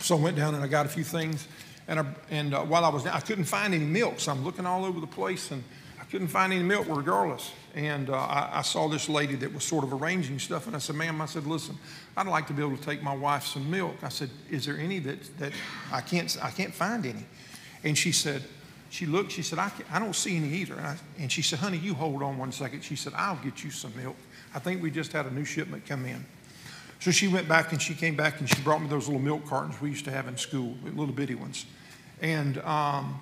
[0.00, 1.48] So I went down and I got a few things.
[1.88, 4.44] And, I, and uh, while I was down, I couldn't find any milk, so I'm
[4.44, 5.64] looking all over the place, and
[6.12, 7.52] couldn't find any milk regardless.
[7.74, 10.66] And uh, I, I, saw this lady that was sort of arranging stuff.
[10.66, 11.74] And I said, ma'am, I said, listen,
[12.18, 13.94] I'd like to be able to take my wife some milk.
[14.02, 15.52] I said, is there any that, that
[15.90, 17.24] I, can't, I can't find any?
[17.82, 18.42] And she said,
[18.90, 20.74] she looked, she said, I, I don't see any either.
[20.74, 22.84] And, I, and she said, honey, you hold on one second.
[22.84, 24.16] She said, I'll get you some milk.
[24.54, 26.26] I think we just had a new shipment come in.
[27.00, 29.46] So she went back and she came back and she brought me those little milk
[29.46, 31.64] cartons we used to have in school, little bitty ones.
[32.20, 33.18] And um,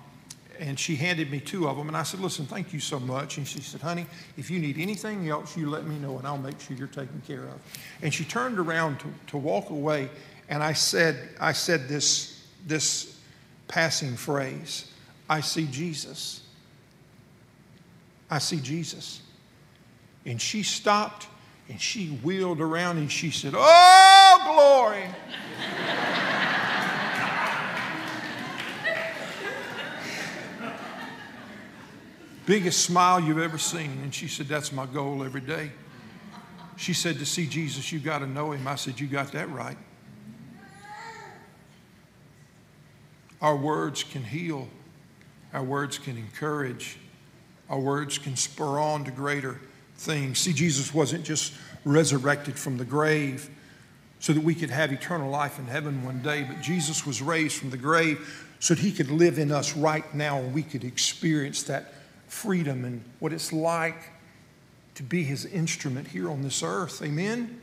[0.61, 1.87] and she handed me two of them.
[1.87, 3.37] And I said, Listen, thank you so much.
[3.37, 4.05] And she said, Honey,
[4.37, 7.21] if you need anything else, you let me know and I'll make sure you're taken
[7.25, 7.59] care of.
[8.03, 10.09] And she turned around to, to walk away.
[10.49, 13.19] And I said, I said this, this
[13.67, 14.91] passing phrase
[15.27, 16.41] I see Jesus.
[18.29, 19.21] I see Jesus.
[20.25, 21.27] And she stopped
[21.69, 25.05] and she wheeled around and she said, Oh, glory.
[32.45, 33.99] biggest smile you've ever seen.
[34.03, 35.71] And she said, That's my goal every day.
[36.77, 38.67] She said, To see Jesus, you got to know him.
[38.67, 39.77] I said, You got that right.
[43.41, 44.67] Our words can heal,
[45.51, 46.97] our words can encourage,
[47.69, 49.59] our words can spur on to greater
[49.95, 50.39] things.
[50.39, 53.49] See, Jesus wasn't just resurrected from the grave
[54.19, 57.57] so that we could have eternal life in heaven one day, but Jesus was raised
[57.57, 60.83] from the grave so that He could live in us right now and we could
[60.83, 61.93] experience that
[62.31, 64.09] freedom and what it's like
[64.95, 67.01] to be His instrument here on this earth.
[67.03, 67.61] Amen?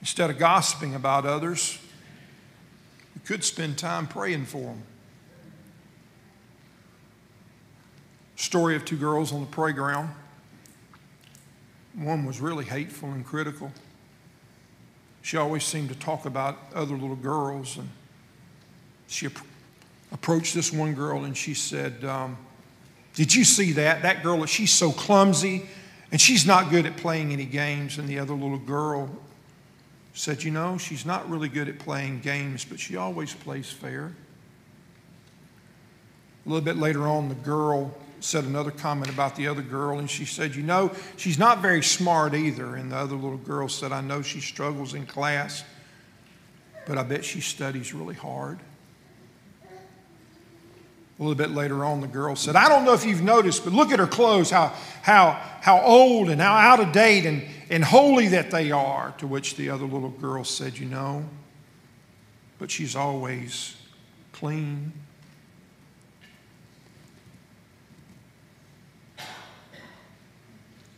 [0.00, 1.78] Instead of gossiping about others,
[3.14, 4.82] we could spend time praying for them.
[8.34, 10.10] Story of two girls on the playground.
[11.94, 13.70] One was really hateful and critical.
[15.22, 17.88] She always seemed to talk about other little girls, and
[19.06, 19.26] she
[20.12, 22.36] approached this one girl and she said, um,
[23.14, 24.02] Did you see that?
[24.02, 25.66] That girl, she's so clumsy
[26.12, 27.98] and she's not good at playing any games.
[27.98, 29.08] And the other little girl
[30.14, 34.12] said, You know, she's not really good at playing games, but she always plays fair.
[36.46, 40.10] A little bit later on, the girl said another comment about the other girl, and
[40.10, 42.76] she said, You know, she's not very smart either.
[42.76, 45.64] And the other little girl said, I know she struggles in class,
[46.86, 48.58] but I bet she studies really hard.
[51.20, 53.74] A little bit later on, the girl said, I don't know if you've noticed, but
[53.74, 54.68] look at her clothes, how,
[55.02, 59.14] how, how old and how out of date and, and holy that they are.
[59.18, 61.28] To which the other little girl said, You know,
[62.58, 63.76] but she's always
[64.32, 64.94] clean.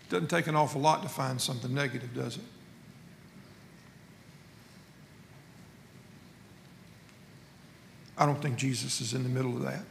[0.08, 2.44] Doesn't take an awful lot to find something negative, does it?
[8.16, 9.82] I don't think Jesus is in the middle of that.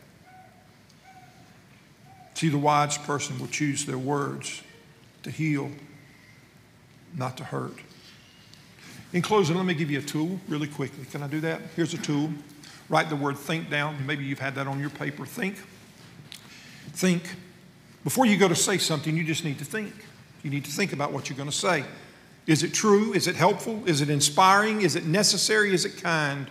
[2.42, 4.64] See, the wise person will choose their words
[5.22, 5.70] to heal,
[7.16, 7.76] not to hurt.
[9.14, 11.06] In closing, let me give you a tool really quickly.
[11.12, 11.62] Can I do that?
[11.76, 12.32] Here's a tool.
[12.90, 13.96] Write the word think down.
[14.08, 15.24] Maybe you've had that on your paper.
[15.24, 15.56] Think.
[16.94, 17.22] Think.
[18.04, 19.94] Before you go to say something, you just need to think.
[20.42, 21.86] You need to think about what you're going to say.
[22.48, 23.14] Is it true?
[23.14, 23.84] Is it helpful?
[23.86, 24.82] Is it inspiring?
[24.82, 25.76] Is it necessary?
[25.76, 26.48] Is it kind?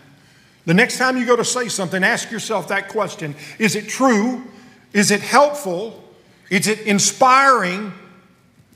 [0.67, 4.45] The next time you go to say something, ask yourself that question Is it true?
[4.93, 6.03] Is it helpful?
[6.51, 7.93] Is it inspiring?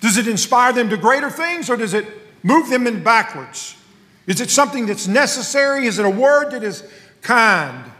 [0.01, 2.07] Does it inspire them to greater things or does it
[2.43, 3.77] move them in backwards?
[4.27, 5.87] Is it something that's necessary?
[5.87, 6.89] Is it a word that is
[7.21, 7.91] kind?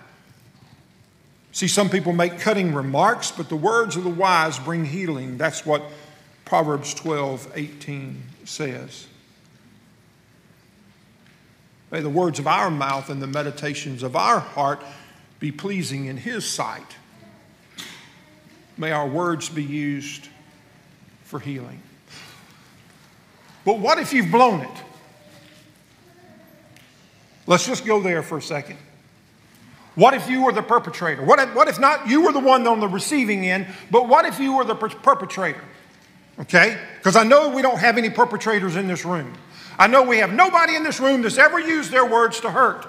[1.53, 5.39] See, some people make cutting remarks, but the words of the wise bring healing.
[5.39, 5.83] That's what
[6.45, 9.07] Proverbs 12 18 says.
[11.91, 14.83] May the words of our mouth and the meditations of our heart
[15.39, 16.97] be pleasing in His sight.
[18.77, 20.29] May our words be used
[21.25, 21.81] for healing.
[23.65, 24.83] But what if you've blown it?
[27.47, 28.79] Let's just go there for a second.
[29.95, 31.23] What if you were the perpetrator?
[31.23, 34.25] What if, what if not you were the one on the receiving end, but what
[34.25, 35.63] if you were the per- perpetrator?
[36.41, 36.79] Okay?
[36.99, 39.33] Because I know we don't have any perpetrators in this room.
[39.79, 42.87] I know we have nobody in this room that's ever used their words to hurt.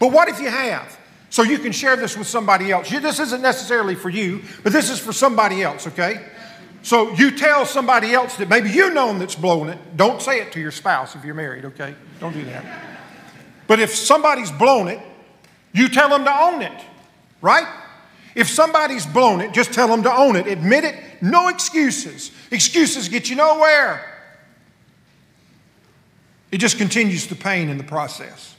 [0.00, 0.97] But what if you have?
[1.30, 2.90] So you can share this with somebody else.
[2.90, 6.24] This isn't necessarily for you, but this is for somebody else, okay?
[6.82, 9.78] So you tell somebody else that maybe you know them that's blowing it.
[9.96, 11.94] Don't say it to your spouse if you're married, okay?
[12.20, 12.64] Don't do that.
[13.66, 15.00] But if somebody's blown it,
[15.72, 16.80] you tell them to own it,
[17.42, 17.66] right?
[18.34, 20.46] If somebody's blown it, just tell them to own it.
[20.46, 20.94] Admit it.
[21.20, 22.30] No excuses.
[22.50, 24.04] Excuses get you nowhere.
[26.50, 28.54] It just continues the pain in the process.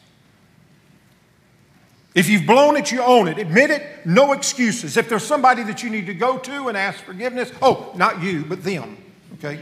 [2.15, 3.37] If you've blown it, you own it.
[3.37, 4.97] Admit it, no excuses.
[4.97, 8.43] If there's somebody that you need to go to and ask forgiveness, oh, not you,
[8.45, 8.97] but them,
[9.35, 9.59] okay?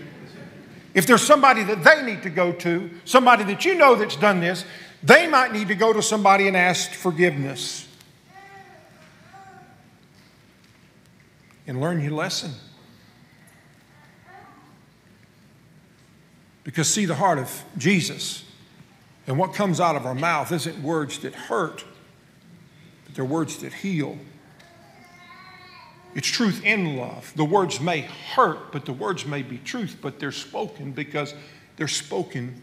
[0.93, 4.39] If there's somebody that they need to go to, somebody that you know that's done
[4.39, 4.65] this,
[5.03, 7.87] they might need to go to somebody and ask forgiveness.
[11.67, 12.53] And learn your lesson.
[16.63, 18.43] Because, see, the heart of Jesus
[19.27, 21.83] and what comes out of our mouth isn't words that hurt
[23.17, 24.15] they're words that heal.
[26.13, 27.33] It's truth in love.
[27.35, 31.33] The words may hurt, but the words may be truth, but they're spoken because
[31.77, 32.61] they're spoken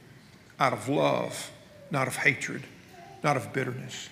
[0.60, 1.50] out of love,
[1.90, 2.62] not of hatred,
[3.24, 4.08] not of bitterness.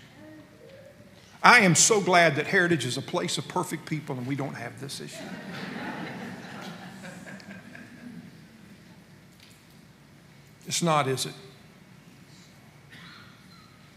[1.45, 4.55] I am so glad that Heritage is a place of perfect people and we don't
[4.55, 5.22] have this issue.
[10.66, 11.34] it's not, is it?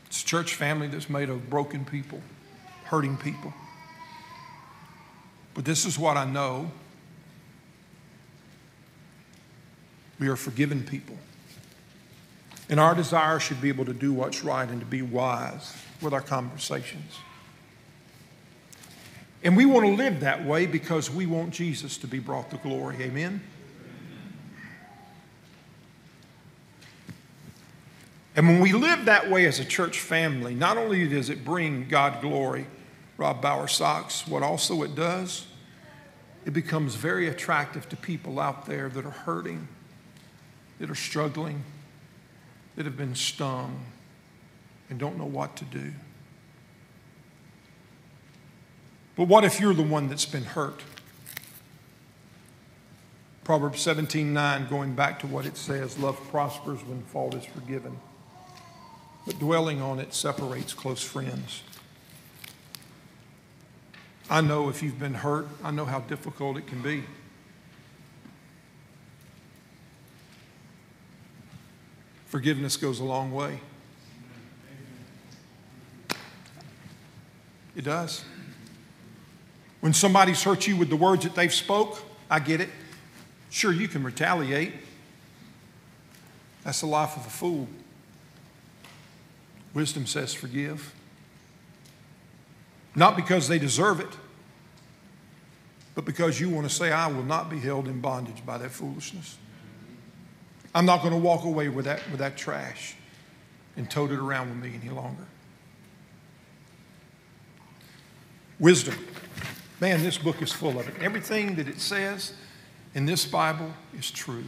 [0.06, 2.22] It's a church family that's made of broken people
[2.86, 3.54] hurting people.
[5.54, 6.72] But this is what I know
[10.20, 11.18] we are forgiven people.
[12.70, 16.14] And our desire should be able to do what's right and to be wise with
[16.14, 17.20] our conversations.
[19.44, 22.58] And we want to live that way because we want Jesus to be brought to
[22.58, 22.98] glory.
[23.02, 23.42] Amen?
[28.36, 31.88] And when we live that way as a church family, not only does it bring
[31.88, 32.66] God glory,
[33.18, 35.47] Rob Bauer socks, what also it does,
[36.45, 39.68] it becomes very attractive to people out there that are hurting,
[40.80, 41.63] that are struggling,
[42.76, 43.86] that have been stung,
[44.89, 45.91] and don't know what to do.
[49.16, 50.84] But what if you're the one that's been hurt?
[53.45, 57.97] Proverbs 17 9, going back to what it says, love prospers when fault is forgiven,
[59.26, 61.63] but dwelling on it separates close friends.
[64.30, 67.04] I know if you've been hurt, I know how difficult it can be.
[72.26, 73.60] Forgiveness goes a long way.
[77.76, 78.26] It does.
[79.82, 82.70] When somebody's hurt you with the words that they've spoke, I get it.
[83.52, 84.74] Sure, you can retaliate.
[86.64, 87.68] That's the life of a fool.
[89.74, 90.94] Wisdom says forgive.
[92.96, 94.18] Not because they deserve it,
[95.96, 98.72] but because you want to say, I will not be held in bondage by that
[98.72, 99.38] foolishness.
[100.74, 102.96] I'm not going to walk away with that, with that trash
[103.78, 105.26] and tote it around with me any longer.
[108.60, 108.96] Wisdom.
[109.82, 110.96] Man, this book is full of it.
[111.02, 112.34] Everything that it says
[112.93, 114.46] in this Bible is true.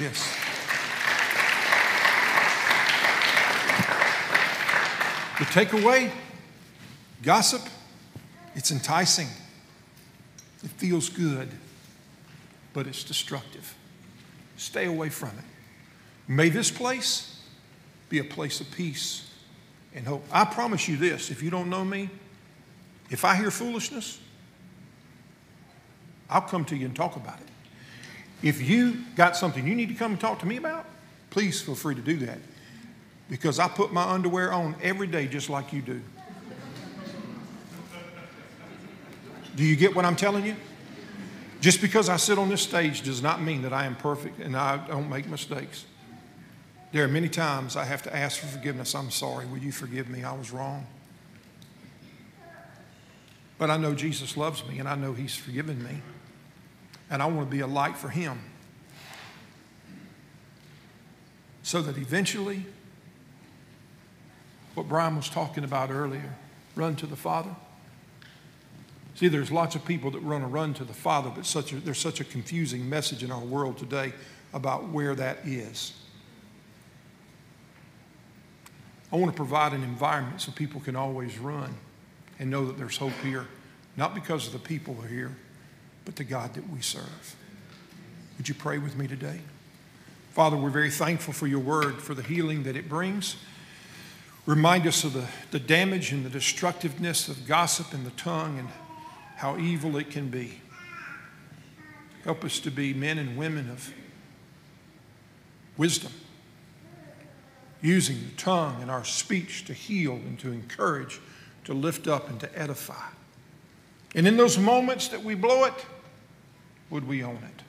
[0.00, 0.37] Yes.
[5.38, 6.10] The takeaway
[7.22, 7.62] gossip,
[8.56, 9.28] it's enticing,
[10.64, 11.48] it feels good,
[12.72, 13.76] but it's destructive.
[14.56, 15.44] Stay away from it.
[16.26, 17.40] May this place
[18.08, 19.30] be a place of peace
[19.94, 20.24] and hope.
[20.32, 22.10] I promise you this if you don't know me,
[23.08, 24.18] if I hear foolishness,
[26.28, 27.46] I'll come to you and talk about it.
[28.42, 30.84] If you got something you need to come and talk to me about,
[31.30, 32.38] please feel free to do that.
[33.28, 36.00] Because I put my underwear on every day just like you do.
[39.54, 40.56] Do you get what I'm telling you?
[41.60, 44.56] Just because I sit on this stage does not mean that I am perfect and
[44.56, 45.84] I don't make mistakes.
[46.92, 48.94] There are many times I have to ask for forgiveness.
[48.94, 49.46] I'm sorry.
[49.46, 50.22] Will you forgive me?
[50.24, 50.86] I was wrong.
[53.58, 56.00] But I know Jesus loves me and I know He's forgiven me.
[57.10, 58.38] And I want to be a light for Him.
[61.62, 62.64] So that eventually,
[64.78, 66.36] what Brian was talking about earlier,
[66.76, 67.50] run to the Father.
[69.16, 71.76] See, there's lots of people that run a run to the Father, but such a,
[71.76, 74.12] there's such a confusing message in our world today
[74.52, 75.94] about where that is.
[79.12, 81.74] I want to provide an environment so people can always run
[82.38, 83.48] and know that there's hope here,
[83.96, 85.36] not because of the people who are here,
[86.04, 87.34] but the God that we serve.
[88.36, 89.40] Would you pray with me today?
[90.34, 93.34] Father, we're very thankful for your word, for the healing that it brings.
[94.48, 98.68] Remind us of the, the damage and the destructiveness of gossip and the tongue and
[99.36, 100.62] how evil it can be.
[102.24, 103.92] Help us to be men and women of
[105.76, 106.12] wisdom
[107.82, 111.20] using the tongue and our speech to heal and to encourage,
[111.64, 113.08] to lift up and to edify.
[114.14, 115.84] And in those moments that we blow it,
[116.88, 117.62] would we own it?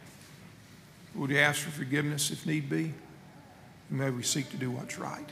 [1.14, 2.94] Would we ask for forgiveness if need be?
[3.90, 5.30] May we seek to do what's right.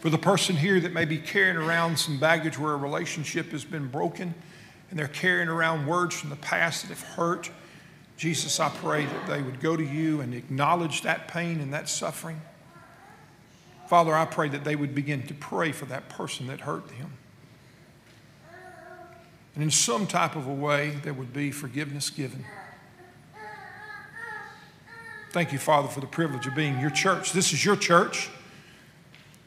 [0.00, 3.64] For the person here that may be carrying around some baggage where a relationship has
[3.64, 4.34] been broken
[4.90, 7.50] and they're carrying around words from the past that have hurt,
[8.16, 11.88] Jesus, I pray that they would go to you and acknowledge that pain and that
[11.88, 12.40] suffering
[13.86, 17.12] Father, I pray that they would begin to pray for that person that hurt them.
[19.54, 22.44] And in some type of a way, there would be forgiveness given.
[25.30, 27.32] Thank you, Father, for the privilege of being your church.
[27.32, 28.28] This is your church.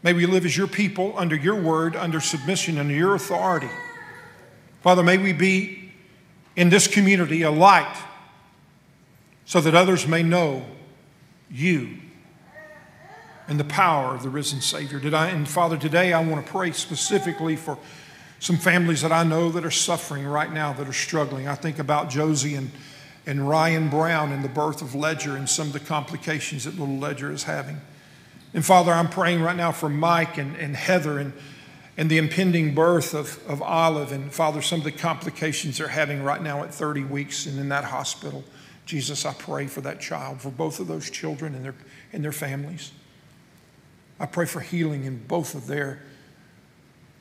[0.02, 3.70] May we live as your people under your word, under submission, under your authority.
[4.82, 5.92] Father, may we be
[6.56, 7.98] in this community a light
[9.46, 10.66] so that others may know
[11.52, 11.98] you
[13.48, 15.00] and the power of the risen Savior.
[15.00, 17.78] Did I, and Father, today I want to pray specifically for
[18.40, 21.48] some families that I know that are suffering right now, that are struggling.
[21.48, 22.72] I think about Josie and,
[23.26, 26.98] and Ryan Brown and the birth of Ledger and some of the complications that little
[26.98, 27.82] Ledger is having.
[28.54, 31.34] And Father, I'm praying right now for Mike and, and Heather and,
[31.98, 34.12] and the impending birth of, of Olive.
[34.12, 37.70] And Father, some of the complications they're having right now at 30 weeks and in
[37.70, 38.44] that hospital.
[38.86, 41.76] Jesus, I pray for that child, for both of those children and their,
[42.12, 42.92] and their families.
[44.20, 46.00] I pray for healing in both of their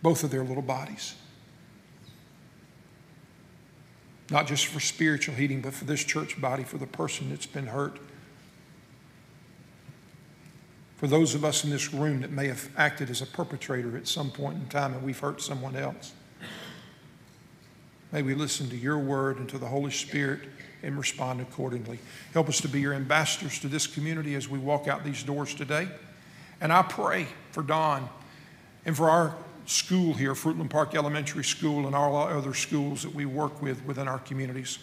[0.02, 1.14] both of their little bodies.
[4.30, 7.66] Not just for spiritual healing, but for this church body, for the person that's been
[7.66, 7.98] hurt.
[10.98, 14.08] For those of us in this room that may have acted as a perpetrator at
[14.08, 16.12] some point in time and we've hurt someone else,
[18.10, 20.40] may we listen to your word and to the Holy Spirit
[20.82, 22.00] and respond accordingly.
[22.32, 25.54] Help us to be your ambassadors to this community as we walk out these doors
[25.54, 25.86] today.
[26.60, 28.08] And I pray for Dawn
[28.84, 29.36] and for our
[29.66, 33.84] school here, Fruitland Park Elementary School, and all our other schools that we work with
[33.84, 34.80] within our communities.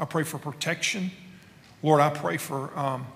[0.00, 1.12] I pray for protection.
[1.84, 3.06] Lord, I pray for um,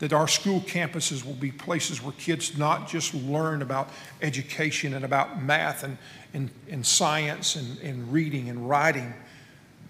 [0.00, 3.88] that our school campuses will be places where kids not just learn about
[4.22, 5.96] education and about math and,
[6.32, 9.14] and, and science and, and reading and writing,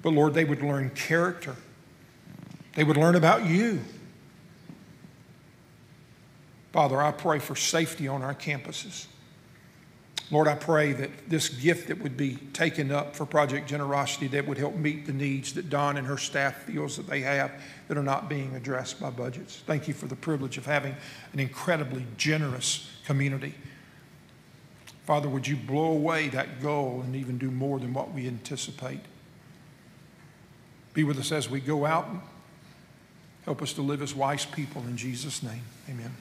[0.02, 1.56] but Lord, they would learn character.
[2.74, 3.80] They would learn about you.
[6.72, 9.06] Father, I pray for safety on our campuses.
[10.30, 14.46] Lord, I pray that this gift that would be taken up for Project Generosity that
[14.46, 17.52] would help meet the needs that Dawn and her staff feels that they have
[17.88, 19.62] that are not being addressed by budgets.
[19.66, 20.96] Thank you for the privilege of having
[21.34, 23.54] an incredibly generous community.
[25.04, 29.00] Father, would you blow away that goal and even do more than what we anticipate?
[30.94, 32.08] Be with us as we go out.
[33.44, 35.62] Help us to live as wise people in Jesus' name.
[35.90, 36.14] Amen.